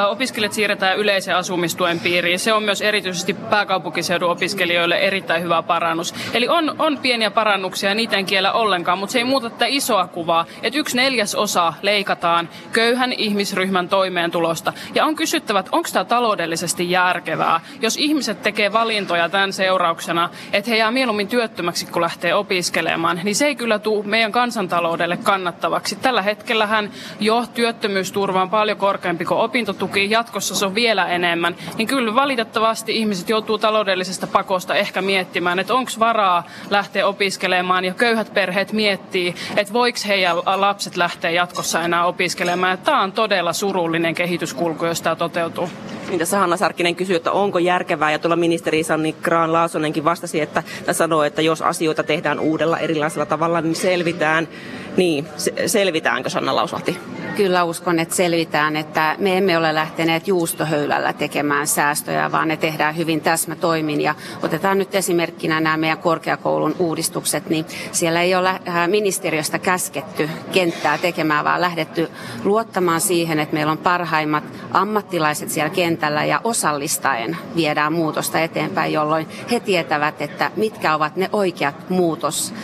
Opiskelijat 0.09 0.53
siirretään 0.53 0.99
yleisen 0.99 1.37
asumistuen 1.37 2.01
piiriin. 2.01 2.39
Se 2.39 2.53
on 2.53 2.63
myös 2.63 2.83
erityisesti 2.83 3.35
pääkaupunkiseudun 3.35 4.31
opiskelijoille 4.31 4.99
erittäin 4.99 5.43
hyvä 5.43 5.63
parannus. 5.63 6.15
Eli 6.35 6.49
on, 6.49 6.75
on 6.79 6.99
pieniä 6.99 7.31
parannuksia, 7.31 7.95
niitä 7.95 8.17
en 8.17 8.27
kiellä 8.27 8.53
ollenkaan, 8.53 8.99
mutta 8.99 9.13
se 9.13 9.19
ei 9.19 9.25
muuta 9.25 9.51
tätä 9.51 9.67
isoa 9.69 10.07
kuvaa, 10.07 10.47
että 10.63 10.79
yksi 10.79 10.97
neljäs 10.97 11.35
osa 11.35 11.73
leikataan 11.83 12.49
köyhän 12.73 13.06
ihmisryhmän 13.13 13.89
toimeentulosta. 13.89 14.73
Ja 14.95 15.05
on 15.05 15.17
kysyttävä, 15.17 15.59
että 15.59 15.71
onko 15.73 15.89
tämä 15.93 16.05
taloudellisesti 16.05 16.91
järkevää, 16.91 17.61
jos 17.81 17.97
ihmiset 17.97 18.43
tekee 18.43 18.73
valintoja 18.73 19.29
tämän 19.29 19.53
seurauksena, 19.53 20.31
että 20.53 20.71
he 20.71 20.77
jää 20.77 20.91
mieluummin 20.91 21.29
työttömäksi, 21.29 21.87
kun 21.87 22.03
lähtee 22.03 22.35
opiskelemaan, 22.35 23.21
niin 23.23 23.35
se 23.35 23.47
ei 23.47 23.57
kyllä 23.57 23.79
tule 23.79 24.05
meidän 24.05 24.33
kansantaloudelle 24.33 25.17
kannattavaksi. 25.17 25.97
Tällä 25.97 26.23
hetkellähän 26.23 26.91
jo 27.21 27.45
työttömyysturva 27.55 28.43
on 28.43 28.51
paljon 28.51 28.79
korkeampi 28.79 29.25
kuin 29.25 29.41
opintotuki, 29.41 30.11
jatkossa 30.11 30.55
se 30.55 30.67
on 30.67 30.75
vielä 30.75 31.07
enemmän. 31.07 31.57
Niin 31.79 31.89
kyllä 31.89 32.15
valitettavasti 32.15 32.97
ihmiset 32.97 33.29
joutuu 33.29 33.59
taloudellisesta 33.59 34.27
pakosta 34.27 34.75
ehkä 34.75 35.03
miettimään, 35.03 35.59
että 35.59 35.75
onko 35.75 35.91
varaa 35.99 36.45
lähteä 36.71 37.07
opiskelemaan 37.07 37.85
ja 37.85 37.95
köyhät 37.95 38.35
perheet 38.35 38.73
miettii, 38.73 39.35
että 39.57 39.73
voiko 39.73 39.99
heidän 40.07 40.37
lapset 40.37 40.97
lähteä 40.97 41.31
jatkossa 41.31 41.83
enää 41.83 42.07
opiskelemaan. 42.07 42.79
Tämä 42.79 42.96
on 43.01 43.13
todella 43.13 43.53
surullinen 43.53 44.15
kehityskulku, 44.15 44.85
jos 44.85 45.03
tämä 45.03 45.17
toteutuu. 45.17 45.69
Niin 46.09 46.19
tässä 46.19 46.39
Hanna 46.39 46.57
Sarkkinen 46.57 46.97
kysyi, 46.97 47.17
että 47.17 47.33
onko 47.33 47.59
järkevää, 47.59 48.13
ja 48.13 48.19
tuolla 48.19 48.37
ministeri 48.37 48.83
Sanni 48.83 49.15
Graan 49.23 49.53
Laasonenkin 49.53 50.05
vastasi, 50.05 50.41
että 50.41 50.63
sanoi, 50.93 51.27
että 51.27 51.43
jos 51.43 51.63
asioita 51.63 52.03
tehdään 52.03 52.41
uudella 52.41 52.79
erilaisella 52.79 53.27
tavalla, 53.27 53.61
niin 53.61 53.75
selvitään. 53.75 54.49
Niin, 54.97 55.29
selvitäänkö 55.67 56.31
Sanna 56.31 56.57
Lauslahti? 56.57 56.99
Kyllä 57.37 57.65
uskon, 57.65 57.99
että 57.99 58.15
selvitään, 58.15 58.77
että 58.77 59.17
me 59.19 59.39
emme 59.39 59.59
ole 59.59 59.75
lähteneet 59.75 60.29
juustohöylällä 60.29 61.13
tekemään 61.13 61.67
säästöjä, 61.67 62.33
vaan 62.33 62.49
ne 62.49 62.57
tehdään 62.57 62.97
hyvin 62.97 63.21
täsmätoimin. 63.21 64.01
Ja 64.01 64.15
otetaan 64.43 64.79
nyt 64.79 64.95
esimerkkinä 64.95 65.61
nämä 65.61 65.77
meidän 65.77 65.99
korkeakoulun 65.99 66.77
uudistukset, 66.79 67.49
niin 67.49 67.67
siellä 67.93 68.23
ei 68.23 68.35
ole 68.35 68.49
äh, 68.49 68.89
ministeriöstä 68.89 69.59
käsketty 69.59 70.31
kenttää 70.53 70.99
tekemään, 70.99 71.45
vaan 71.45 71.61
lähdetty 71.61 72.09
luottamaan 72.45 73.01
siihen, 73.01 73.39
että 73.39 73.55
meillä 73.55 73.73
on 73.73 73.79
parhaimmat 73.79 74.45
ammattilaiset 74.73 75.51
siellä 75.51 75.71
kentällä 75.71 76.25
ja 76.25 76.41
osallistaen 76.45 77.37
viedään 77.57 77.93
muutosta 77.93 78.41
eteenpäin, 78.41 78.93
jolloin 78.93 79.29
he 79.51 79.61
tietävät, 79.61 80.23
että 80.23 80.51
mitkä 80.57 80.95
ovat 80.95 81.17
ne 81.17 81.29
oikeat 81.33 81.91
muutos 81.91 82.55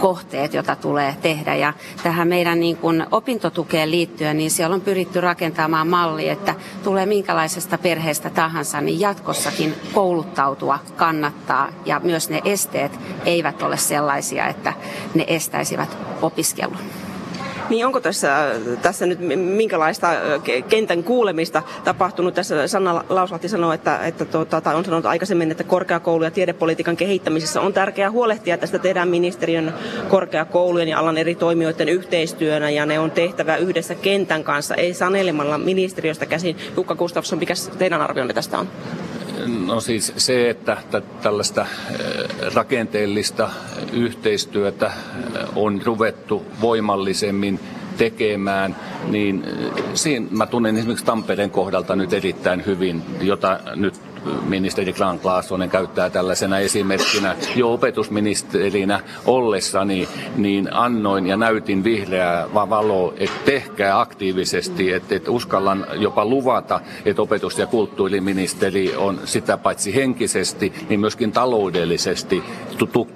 kohteet, 0.00 0.54
joita 0.54 0.76
tulee 0.76 1.16
tehdä. 1.22 1.54
Ja 1.54 1.72
tähän 2.02 2.28
meidän 2.28 2.60
niin 2.60 2.76
kuin 2.76 3.06
opintotukeen 3.10 3.90
liittyen, 3.90 4.36
niin 4.36 4.50
siellä 4.50 4.74
on 4.74 4.80
pyritty 4.80 5.20
rakentamaan 5.20 5.88
malli, 5.88 6.28
että 6.28 6.54
tulee 6.84 7.06
minkälaisesta 7.06 7.78
perheestä 7.78 8.30
tahansa, 8.30 8.80
niin 8.80 9.00
jatkossakin 9.00 9.74
kouluttautua 9.92 10.78
kannattaa. 10.96 11.68
Ja 11.84 12.00
myös 12.04 12.30
ne 12.30 12.40
esteet 12.44 12.92
eivät 13.24 13.62
ole 13.62 13.76
sellaisia, 13.76 14.46
että 14.46 14.72
ne 15.14 15.24
estäisivät 15.28 15.98
opiskelun. 16.22 17.03
Niin 17.70 17.86
onko 17.86 18.00
tässä, 18.00 18.50
tässä 18.82 19.06
nyt 19.06 19.18
minkälaista 19.36 20.08
kentän 20.68 21.04
kuulemista 21.04 21.62
tapahtunut? 21.84 22.34
Tässä 22.34 22.68
Sanna 22.68 23.04
Lauslahti 23.08 23.48
sanoi, 23.48 23.74
että, 23.74 23.98
että 23.98 24.24
tuota, 24.24 24.60
tai 24.60 24.74
on 24.74 24.84
sanonut 24.84 25.06
aikaisemmin, 25.06 25.50
että 25.50 25.64
korkeakoulu- 25.64 26.24
ja 26.24 26.30
tiedepolitiikan 26.30 26.96
kehittämisessä 26.96 27.60
on 27.60 27.72
tärkeää 27.72 28.10
huolehtia, 28.10 28.54
että 28.54 28.66
sitä 28.66 28.78
tehdään 28.78 29.08
ministeriön 29.08 29.74
korkeakoulujen 30.08 30.88
ja 30.88 30.98
alan 30.98 31.18
eri 31.18 31.34
toimijoiden 31.34 31.88
yhteistyönä 31.88 32.70
ja 32.70 32.86
ne 32.86 32.98
on 32.98 33.10
tehtävä 33.10 33.56
yhdessä 33.56 33.94
kentän 33.94 34.44
kanssa, 34.44 34.74
ei 34.74 34.94
sanelemalla 34.94 35.58
ministeriöstä 35.58 36.26
käsin. 36.26 36.56
Jukka 36.76 36.94
Gustafsson, 36.94 37.38
mikä 37.38 37.54
teidän 37.78 38.00
arvionne 38.00 38.34
tästä 38.34 38.58
on? 38.58 38.68
No 39.46 39.80
siis 39.80 40.12
se, 40.16 40.50
että 40.50 40.76
tällaista 41.22 41.66
rakenteellista 42.54 43.50
yhteistyötä 43.92 44.92
on 45.56 45.82
ruvettu 45.84 46.46
voimallisemmin 46.60 47.60
tekemään, 47.96 48.76
niin 49.08 49.44
siinä 49.94 50.26
mä 50.30 50.46
tunnen 50.46 50.76
esimerkiksi 50.76 51.04
Tampereen 51.04 51.50
kohdalta 51.50 51.96
nyt 51.96 52.12
erittäin 52.12 52.66
hyvin, 52.66 53.02
jota 53.20 53.60
nyt 53.74 53.94
ministeri 54.48 54.92
Grant 54.92 55.24
Laasonen 55.24 55.70
käyttää 55.70 56.10
tällaisena 56.10 56.58
esimerkkinä. 56.58 57.36
Jo 57.56 57.72
opetusministerinä 57.72 59.00
ollessani 59.26 60.08
niin 60.36 60.68
annoin 60.72 61.26
ja 61.26 61.36
näytin 61.36 61.84
vihreää 61.84 62.46
valoa, 62.54 63.12
että 63.16 63.44
tehkää 63.44 64.00
aktiivisesti, 64.00 64.92
että, 64.92 65.14
että 65.14 65.30
uskallan 65.30 65.86
jopa 65.94 66.24
luvata, 66.24 66.80
että 67.04 67.22
opetus- 67.22 67.58
ja 67.58 67.66
kulttuuriministeri 67.66 68.96
on 68.96 69.20
sitä 69.24 69.56
paitsi 69.56 69.94
henkisesti, 69.94 70.72
niin 70.88 71.00
myöskin 71.00 71.32
taloudellisesti 71.32 72.42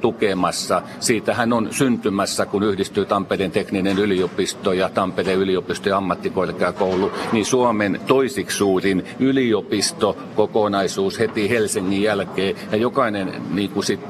tukemassa. 0.01 0.83
Siitä 1.01 1.35
hän 1.35 1.53
on 1.53 1.69
syntymässä, 1.71 2.47
kun 2.47 2.63
yhdistyy 2.63 3.07
Tampereen 3.07 3.51
tekninen 3.51 3.99
yliopisto 3.99 4.73
ja 4.73 4.89
Tampereen 4.89 5.39
yliopisto 5.39 5.89
ja 5.89 5.97
ammattikorkeakoulu, 5.97 7.13
niin 7.33 7.45
Suomen 7.45 8.01
toisiksi 8.07 8.57
suurin 8.57 9.05
yliopisto 9.21 10.17
kokonaisuus 10.37 10.98
mahdollisuus 10.99 11.19
heti 11.19 11.51
Helsingin 11.51 12.03
jälkeen. 12.03 12.57
Ja 12.73 12.77
jokainen 12.77 13.43
niin 13.51 13.71
kuin 13.71 13.85
sit, 13.85 14.01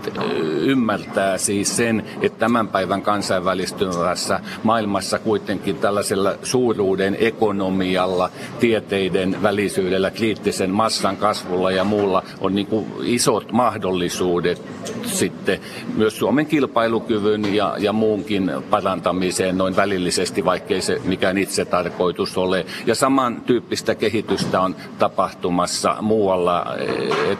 ymmärtää 0.61 1.38
siis 1.38 1.76
sen, 1.76 2.04
että 2.23 2.38
tämän 2.38 2.68
päivän 2.68 3.02
kansainvälistyvässä 3.02 4.40
maailmassa 4.62 5.18
kuitenkin 5.18 5.76
tällaisella 5.76 6.35
suuruuden 6.42 7.16
ekonomialla, 7.21 8.30
tieteiden 8.61 9.42
välisyydellä, 9.42 10.11
kriittisen 10.11 10.71
massan 10.71 11.16
kasvulla 11.16 11.71
ja 11.71 11.85
muulla 11.85 12.23
on 12.40 12.54
niin 12.54 12.66
kuin 12.66 12.87
isot 13.02 13.52
mahdollisuudet 13.52 14.62
sitten 15.04 15.61
myös 15.97 16.18
Suomen 16.18 16.47
kilpailukyvyn 16.47 17.54
ja, 17.54 17.75
ja 17.78 17.92
muunkin 17.92 18.50
parantamiseen 18.71 19.59
noin 19.59 19.76
välillisesti, 19.76 20.45
vaikkei 20.45 20.80
se 20.80 21.00
mikään 21.04 21.38
itse 21.38 21.64
tarkoitus 21.64 22.38
ole. 22.38 22.66
Ja 22.87 22.95
samantyyppistä 22.95 23.95
kehitystä 23.95 24.61
on 24.61 24.76
tapahtumassa 24.99 25.97
muualla 26.00 26.66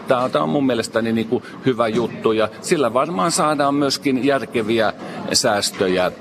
Tämä 0.07 0.43
on 0.43 0.49
mun 0.49 0.65
mielestäni 0.65 1.11
niin 1.11 1.27
kuin 1.27 1.43
hyvä 1.65 1.87
juttu 1.87 2.31
ja 2.31 2.49
sillä 2.61 2.93
varmaan 2.93 3.31
saadaan 3.31 3.75
myöskin 3.75 4.25
järkeviä 4.25 4.93
säästöjä 5.33 6.11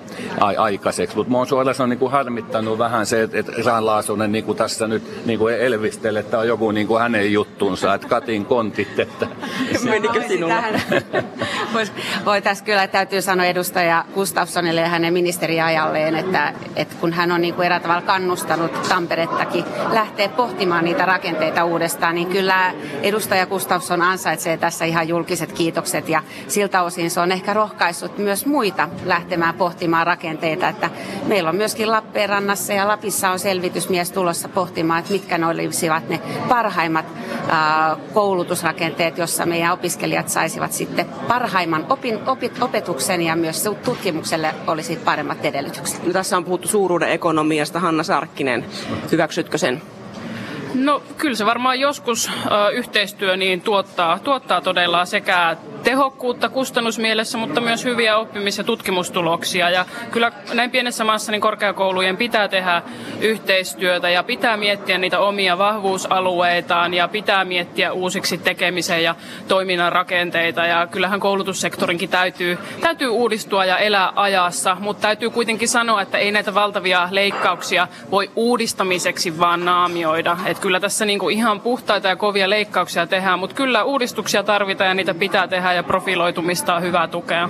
aikaiseksi. 0.41 1.17
Mutta 1.17 1.29
minua 1.29 1.41
on 1.41 1.47
suoraan 1.47 1.89
niin 1.89 1.99
kuin 1.99 2.13
harmittanut 2.13 2.79
vähän 2.79 3.07
se, 3.07 3.23
että, 3.23 3.39
että 3.39 3.53
Raan 3.65 3.87
Laasonen 3.87 4.33
niin 4.33 4.45
kuin 4.45 4.59
tässä 4.59 4.89
nyt 4.89 5.27
niin 5.27 5.39
kuin 5.39 5.55
elvistelee, 5.55 6.21
että 6.21 6.39
on 6.39 6.49
joku 6.49 6.71
niin 6.71 6.87
kuin 6.87 7.03
hänen 7.03 7.33
juttunsa, 7.33 7.95
että 7.95 8.09
Katin 8.09 8.45
kontit. 8.45 8.99
Että... 8.99 9.27
Menikö 9.85 10.23
sinulla? 10.29 10.63
Voitaisiin 12.25 12.67
kyllä, 12.67 12.87
täytyy 12.87 13.23
sanoa 13.23 13.47
edustaja 13.47 14.05
Gustafssonille 14.15 14.81
ja 14.81 14.89
hänen 14.89 15.13
ministeriajalleen, 15.13 16.17
että, 16.17 16.55
että 16.77 16.95
kun 17.01 17.13
hän 17.13 17.33
on 17.33 17.41
niin 17.41 17.55
kuin 17.55 17.67
eräällä 17.67 17.83
tavalla 17.83 18.03
kannustanut 18.03 18.83
Tamperettakin 18.89 19.65
lähteä 19.93 20.29
pohtimaan 20.29 20.85
niitä 20.85 21.07
rakenteita 21.07 21.65
uudestaan, 21.65 22.15
niin 22.15 22.29
kyllä 22.29 22.73
edustaja 23.03 23.47
Gustafsson 23.47 24.03
ansaitsee 24.03 24.57
tässä 24.57 24.85
ihan 24.85 25.09
julkiset 25.09 25.53
kiitokset 25.53 26.09
ja 26.09 26.23
siltä 26.49 26.83
osin 26.83 27.11
se 27.11 27.21
on 27.21 27.33
ehkä 27.33 27.55
rohkaissut 27.55 28.19
myös 28.19 28.47
muita 28.47 28.89
lähtemään 29.05 29.55
pohtimaan 29.55 30.07
rakenteita, 30.09 30.69
että 30.69 30.91
meillä 31.27 31.51
on 31.51 31.57
myöskin 31.57 31.91
Lappeenrannassa 31.91 32.73
ja 32.73 32.89
Lapissa 32.89 33.31
on 33.31 33.39
selvitysmies 33.39 34.13
tulossa 34.13 34.49
pohtimaan, 34.49 35.01
että 35.01 35.13
mitkä 35.13 35.39
ne 35.39 35.47
olisivat 35.47 36.09
ne 36.09 36.21
parhaimmat 36.49 37.07
koulutusrakenteet, 38.15 39.19
jossa 39.19 39.47
meidän 39.47 39.73
opiskelijat 39.73 40.29
saisivat 40.29 40.73
sitten 40.73 41.07
parhaimman 41.29 41.87
opin, 41.89 42.19
opit, 42.29 42.63
opetuksen 42.63 43.23
ja 43.23 43.37
myös 43.37 43.69
tutkimukselle 43.85 44.55
olisi 44.67 44.97
paremmat 44.97 45.45
edellytykset. 45.45 46.07
No, 46.07 46.13
tässä 46.13 46.37
on 46.37 46.45
puhuttu 46.45 46.69
suuruuden 46.69 47.11
ekonomiasta. 47.11 47.81
Hanna 47.81 48.03
Sarkkinen, 48.03 48.65
hyväksytkö 49.13 49.59
sen? 49.59 49.83
No 50.75 51.03
kyllä 51.17 51.37
se 51.37 51.47
varmaan 51.47 51.81
joskus 51.81 52.29
ö, 52.29 52.71
yhteistyö 52.71 53.37
niin 53.37 53.61
tuottaa, 53.61 54.19
tuottaa 54.19 54.61
todella 54.61 55.05
sekä 55.05 55.57
tehokkuutta 55.83 56.49
kustannusmielessä, 56.49 57.39
mutta 57.39 57.61
myös 57.61 57.85
hyviä 57.85 58.17
oppimis- 58.17 58.59
ja 58.59 58.65
tutkimustuloksia. 58.65 59.71
Ja 59.71 59.85
kyllä 60.11 60.33
näin 60.55 60.71
pienessä 60.71 61.05
maassa 61.05 61.33
niin 61.33 61.41
korkeakoulujen 61.41 62.17
pitää 62.17 62.49
tehdä 62.49 62.83
yhteistyötä 63.21 64.09
ja 64.09 64.23
pitää 64.23 64.57
miettiä 64.57 64.99
niitä 64.99 65.19
omia 65.19 65.59
vahvuusalueitaan 65.59 66.95
ja 66.95 67.09
pitää 67.09 67.45
miettiä 67.45 67.93
uusiksi 67.93 68.39
tekemisen 68.39 69.03
ja 69.03 69.15
toiminnan 69.49 69.93
rakenteita. 69.93 70.67
Ja 70.67 70.87
kyllähän 70.87 71.21
koulutussektorinkin 71.21 72.09
täytyy, 72.09 72.59
täytyy 72.81 73.09
uudistua 73.09 73.65
ja 73.65 73.79
elää 73.79 74.13
ajassa, 74.17 74.77
mutta 74.81 75.03
täytyy 75.03 75.31
kuitenkin 75.31 75.69
sanoa, 75.69 76.03
että 76.03 76.19
ei 76.19 76.31
näitä 76.31 76.55
valtavia 76.55 77.09
leikkauksia 77.11 77.89
voi 78.11 78.31
uudistamiseksi 78.37 79.39
vaan 79.39 79.65
naamioida. 79.65 80.37
Et 80.47 80.58
kyllä 80.59 80.81
tässä 80.81 81.05
niinku 81.05 81.29
ihan 81.29 81.61
puhtaita 81.61 82.09
ja 82.09 82.17
kovia 82.17 82.51
leikkauksia 82.51 83.07
tehdään, 83.07 83.39
mutta 83.39 83.57
kyllä 83.57 83.85
uudistuksia 83.85 84.43
tarvitaan 84.43 84.89
ja 84.89 84.95
niitä 84.95 85.15
pitää 85.15 85.49
tehdä 85.49 85.73
ja 85.73 85.83
profiloitumista 85.83 86.75
on 86.75 86.83
hyvä 86.83 87.09
tukea. 87.09 87.49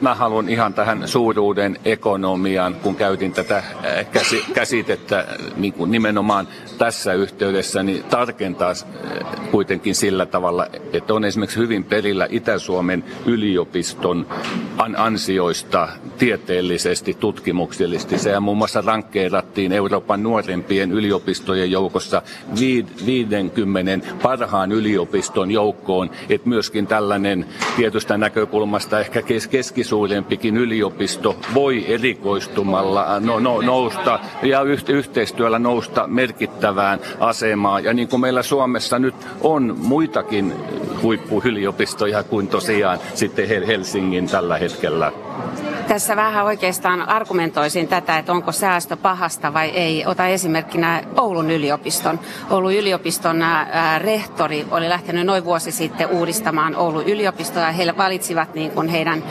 Mä 0.00 0.14
haluan 0.14 0.48
ihan 0.48 0.74
tähän 0.74 1.08
suuruuden 1.08 1.78
ekonomiaan, 1.84 2.74
kun 2.74 2.96
käytin 2.96 3.32
tätä 3.32 3.56
äh, 3.56 4.06
käsitettä 4.54 5.26
niin 5.56 5.72
kuin 5.72 5.90
nimenomaan 5.90 6.48
tässä 6.78 7.12
yhteydessä, 7.12 7.82
niin 7.82 8.04
tarkentaa 8.04 8.70
äh, 8.70 9.50
kuitenkin 9.50 9.94
sillä 9.94 10.26
tavalla, 10.26 10.66
että 10.92 11.14
on 11.14 11.24
esimerkiksi 11.24 11.58
hyvin 11.58 11.84
perillä 11.84 12.26
Itä-Suomen 12.30 13.04
yliopiston 13.26 14.26
ansioista 14.96 15.88
tieteellisesti, 16.18 17.14
tutkimuksellisesti. 17.14 18.18
Sehän 18.18 18.42
muun 18.42 18.58
muassa 18.58 18.82
rankkeerattiin 18.86 19.72
Euroopan 19.72 20.22
nuorempien 20.22 20.92
yliopistojen 20.92 21.70
joukossa 21.70 22.22
50 23.06 24.06
parhaan 24.22 24.72
yliopiston 24.72 25.50
joukkoon, 25.50 26.10
että 26.28 26.48
myöskin 26.48 26.86
tällainen 26.86 27.46
tietystä 27.76 28.18
näkökulmasta 28.18 29.00
ehkä 29.00 29.22
kes- 29.22 29.48
keskisuurempikin 29.54 30.56
yliopisto 30.56 31.36
voi 31.54 31.84
erikoistumalla 31.92 33.20
no, 33.20 33.38
no, 33.38 33.60
nousta 33.60 34.20
ja 34.42 34.62
yhteistyöllä 34.88 35.58
nousta 35.58 36.06
merkittävään 36.06 37.00
asemaan. 37.20 37.84
Ja 37.84 37.92
niin 37.92 38.08
kuin 38.08 38.20
meillä 38.20 38.42
Suomessa 38.42 38.98
nyt 38.98 39.14
on 39.40 39.76
muitakin 39.78 40.54
huippuyliopistoja 41.02 42.22
kuin 42.22 42.48
tosiaan 42.48 42.98
sitten 43.14 43.66
Helsingin 43.66 44.26
tällä 44.26 44.58
hetkellä. 44.58 45.12
Tässä 45.88 46.16
vähän 46.16 46.44
oikeastaan 46.44 47.08
argumentoisin 47.08 47.88
tätä, 47.88 48.18
että 48.18 48.32
onko 48.32 48.52
säästö 48.52 48.96
pahasta 48.96 49.54
vai 49.54 49.68
ei. 49.68 50.06
Ota 50.06 50.26
esimerkkinä 50.26 51.02
Oulun 51.16 51.50
yliopiston. 51.50 52.20
Oulun 52.50 52.74
yliopiston 52.74 53.44
rehtori 53.98 54.66
oli 54.70 54.88
lähtenyt 54.88 55.26
noin 55.26 55.44
vuosi 55.44 55.72
sitten 55.72 56.08
uudistamaan 56.08 56.76
Oulun 56.76 57.04
yliopistoa 57.04 57.62
ja 57.62 57.72
he 57.72 57.94
valitsivat 57.96 58.54
niin 58.54 58.70
kuin 58.70 58.88
heidän 58.88 59.24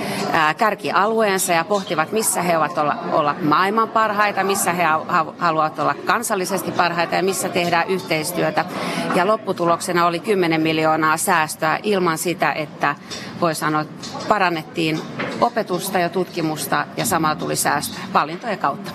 kärkialueensa 0.58 1.54
ja 1.54 1.64
pohtivat, 1.64 2.12
missä 2.12 2.42
he 2.42 2.58
ovat 2.58 2.78
olla, 2.78 2.96
olla 3.12 3.36
maailman 3.42 3.90
parhaita, 3.90 4.44
missä 4.44 4.74
he 4.74 4.84
haluavat 5.38 5.80
olla 5.80 5.96
kansallisesti 6.06 6.72
parhaita 6.72 7.16
ja 7.16 7.24
missä 7.24 7.50
tehdään 7.50 7.88
yhteistyötä. 7.88 8.66
Ja 9.16 9.28
lopputuloksena 9.28 10.06
oli 10.06 10.20
10 10.20 10.62
miljoonaa 10.62 11.18
säästöä 11.18 11.80
ilman 11.84 12.18
sitä, 12.18 12.52
että 12.52 12.96
voi 13.42 13.56
sanoa, 13.56 13.86
parannettiin 14.28 15.00
opetusta 15.44 16.00
ja 16.00 16.10
tutkimusta 16.10 16.86
ja 16.98 17.06
samalla 17.06 17.36
tuli 17.36 17.56
säästöä 17.56 18.04
valintojen 18.14 18.60
kautta. 18.60 18.92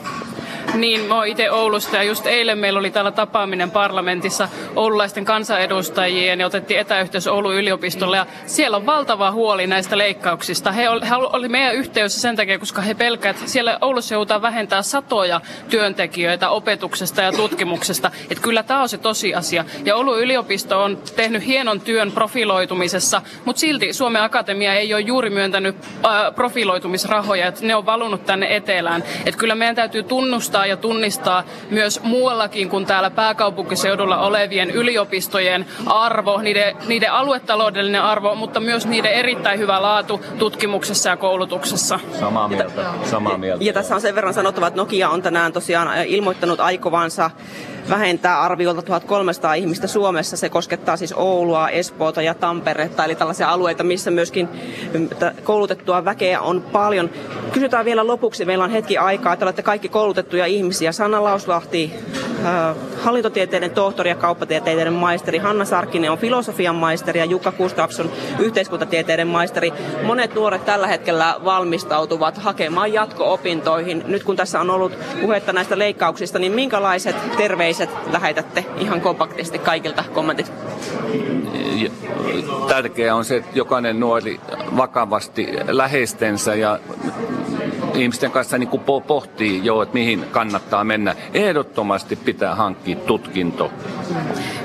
Niin, 0.74 1.00
mä 1.00 1.24
itse 1.24 1.50
Oulusta 1.50 1.96
ja 1.96 2.02
just 2.02 2.26
eilen 2.26 2.58
meillä 2.58 2.78
oli 2.78 2.90
täällä 2.90 3.10
tapaaminen 3.10 3.70
parlamentissa 3.70 4.48
oululaisten 4.76 5.24
kansanedustajien 5.24 6.40
ja 6.40 6.46
otettiin 6.46 6.80
etäyhteys 6.80 7.26
Oulun 7.26 7.54
yliopistolle 7.54 8.16
ja 8.16 8.26
siellä 8.46 8.76
on 8.76 8.86
valtava 8.86 9.30
huoli 9.30 9.66
näistä 9.66 9.98
leikkauksista. 9.98 10.72
He 10.72 10.88
oli, 10.88 11.48
meidän 11.48 11.74
yhteydessä 11.74 12.20
sen 12.20 12.36
takia, 12.36 12.58
koska 12.58 12.82
he 12.82 12.94
pelkäävät, 12.94 13.36
että 13.36 13.50
siellä 13.50 13.78
Oulussa 13.80 14.14
joudutaan 14.14 14.42
vähentää 14.42 14.82
satoja 14.82 15.40
työntekijöitä 15.70 16.50
opetuksesta 16.50 17.22
ja 17.22 17.32
tutkimuksesta. 17.32 18.10
Että 18.30 18.44
kyllä 18.44 18.62
tämä 18.62 18.82
on 18.82 18.88
se 18.88 18.98
tosiasia. 18.98 19.64
Ja 19.84 19.96
Oulun 19.96 20.20
yliopisto 20.20 20.82
on 20.82 20.98
tehnyt 21.16 21.46
hienon 21.46 21.80
työn 21.80 22.12
profiloitumisessa, 22.12 23.22
mutta 23.44 23.60
silti 23.60 23.92
Suomen 23.92 24.22
Akatemia 24.22 24.74
ei 24.74 24.94
ole 24.94 25.00
juuri 25.00 25.30
myöntänyt 25.30 25.76
profiloitumisrahoja, 26.34 27.46
että 27.46 27.66
ne 27.66 27.76
on 27.76 27.86
valunut 27.86 28.26
tänne 28.26 28.56
etelään. 28.56 29.04
Että 29.26 29.38
kyllä 29.38 29.54
meidän 29.54 29.76
täytyy 29.76 30.02
tunnustaa, 30.02 30.57
tunnustaa 30.58 30.66
ja 30.66 30.76
tunnistaa 30.76 31.44
myös 31.70 32.00
muuallakin 32.02 32.68
kuin 32.68 32.86
täällä 32.86 33.10
pääkaupunkiseudulla 33.10 34.18
olevien 34.18 34.70
yliopistojen 34.70 35.66
arvo, 35.86 36.40
niiden, 36.42 36.76
niiden 36.88 37.12
aluetaloudellinen 37.12 38.02
arvo, 38.02 38.34
mutta 38.34 38.60
myös 38.60 38.86
niiden 38.86 39.12
erittäin 39.12 39.58
hyvä 39.58 39.82
laatu 39.82 40.20
tutkimuksessa 40.38 41.10
ja 41.10 41.16
koulutuksessa. 41.16 42.00
Samaa 42.20 42.48
mieltä. 42.48 42.84
Samaa 43.04 43.38
mieltä. 43.38 43.64
Ja 43.64 43.72
tässä 43.72 43.94
on 43.94 44.00
sen 44.00 44.14
verran 44.14 44.34
sanottava, 44.34 44.66
että 44.66 44.80
Nokia 44.80 45.08
on 45.10 45.22
tänään 45.22 45.52
tosiaan 45.52 46.06
ilmoittanut 46.06 46.60
aikovansa 46.60 47.30
vähentää 47.90 48.40
arviolta 48.40 48.82
1300 48.82 49.54
ihmistä 49.54 49.86
Suomessa. 49.86 50.36
Se 50.36 50.48
koskettaa 50.48 50.96
siis 50.96 51.12
Oulua, 51.12 51.68
Espoota 51.68 52.22
ja 52.22 52.34
Tamperetta, 52.34 53.04
eli 53.04 53.14
tällaisia 53.14 53.50
alueita, 53.50 53.84
missä 53.84 54.10
myöskin 54.10 54.48
mm, 54.92 55.08
koulutettua 55.44 56.04
väkeä 56.04 56.40
on 56.40 56.62
paljon. 56.62 57.10
Kysytään 57.52 57.84
vielä 57.84 58.06
lopuksi, 58.06 58.44
meillä 58.44 58.64
on 58.64 58.70
hetki 58.70 58.98
aikaa, 58.98 59.32
että 59.32 59.44
olette 59.44 59.62
kaikki 59.62 59.88
koulutettuja 59.88 60.46
ihmisiä. 60.46 60.92
Sanna 60.92 61.24
Lauslahti, 61.24 61.92
äh, 62.44 62.76
hallintotieteiden 63.00 63.70
tohtori 63.70 64.10
ja 64.10 64.16
kauppatieteiden 64.16 64.92
maisteri. 64.92 65.38
Hanna 65.38 65.64
Sarkkinen 65.64 66.10
on 66.10 66.18
filosofian 66.18 66.74
maisteri 66.74 67.20
ja 67.20 67.24
Jukka 67.24 67.52
Gustafsson 67.52 68.10
yhteiskuntatieteiden 68.38 69.28
maisteri. 69.28 69.72
Monet 70.02 70.34
nuoret 70.34 70.64
tällä 70.64 70.86
hetkellä 70.86 71.34
valmistautuvat 71.44 72.38
hakemaan 72.38 72.92
jatko-opintoihin. 72.92 74.04
Nyt 74.06 74.24
kun 74.24 74.36
tässä 74.36 74.60
on 74.60 74.70
ollut 74.70 74.92
puhetta 75.20 75.52
näistä 75.52 75.78
leikkauksista, 75.78 76.38
niin 76.38 76.52
minkälaiset 76.52 77.16
terveiset 77.36 77.90
lähetätte 78.12 78.64
ihan 78.78 79.00
kompaktisti 79.00 79.58
kaikilta 79.58 80.04
kommentit? 80.14 80.52
Tärkeää 82.68 83.14
on 83.14 83.24
se, 83.24 83.36
että 83.36 83.50
jokainen 83.54 84.00
nuori 84.00 84.40
vakavasti 84.76 85.48
läheistensä 85.68 86.54
ja 86.54 86.78
ihmisten 87.98 88.30
kanssa 88.30 88.58
niin 88.58 88.68
kuin 88.68 88.82
pohtii 89.06 89.60
jo, 89.64 89.82
että 89.82 89.94
mihin 89.94 90.24
kannattaa 90.30 90.84
mennä. 90.84 91.14
Ehdottomasti 91.34 92.16
pitää 92.16 92.54
hankkia 92.54 92.96
tutkinto. 92.96 93.72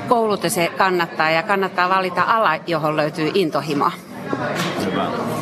Koulutus 0.08 0.54
se 0.54 0.70
kannattaa 0.76 1.30
ja 1.30 1.42
kannattaa 1.42 1.88
valita 1.88 2.22
ala, 2.22 2.56
johon 2.66 2.96
löytyy 2.96 3.30
intohimo. 3.34 3.90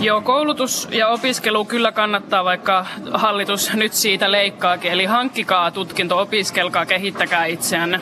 Joo, 0.01 0.21
koulutus 0.21 0.89
ja 0.91 1.09
opiskelu 1.09 1.65
kyllä 1.65 1.93
kannattaa, 1.93 2.45
vaikka 2.45 2.87
hallitus 3.13 3.75
nyt 3.75 3.93
siitä 3.93 4.33
leikkaakin. 4.33 4.93
Eli 4.93 5.05
hankkikaa 5.05 5.71
tutkinto, 5.71 6.19
opiskelkaa, 6.19 6.87
kehittäkää 6.87 7.47
itseänne. 7.47 8.01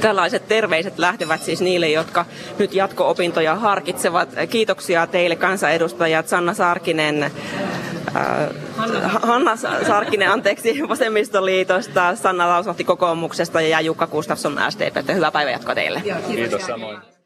Tällaiset 0.00 0.48
terveiset 0.48 0.98
lähtevät 0.98 1.42
siis 1.42 1.60
niille, 1.60 1.88
jotka 1.88 2.24
nyt 2.58 2.74
jatko-opintoja 2.74 3.54
harkitsevat. 3.54 4.28
Kiitoksia 4.50 5.06
teille 5.06 5.36
kansanedustajat 5.36 6.28
Sanna 6.28 6.54
Sarkinen, 6.54 7.30
Hanna. 9.22 9.56
Sarkkinen, 9.86 10.30
anteeksi, 10.30 10.88
Vasemmistoliitosta, 10.88 12.16
Sanna 12.16 12.48
Lauslahti 12.48 12.84
kokoomuksesta 12.84 13.60
ja 13.60 13.80
Jukka 13.80 14.06
Gustafsson 14.06 14.58
SDP. 14.70 15.14
Hyvää 15.14 15.30
päivänjatkoa 15.30 15.74
teille. 15.74 16.00
Kiitos, 16.00 16.26
Kiitos 16.26 16.66
samoin. 16.66 17.15